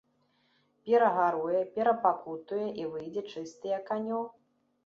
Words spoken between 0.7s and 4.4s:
Перагаруе, перапакутуе і выйдзе чысты, як анёл.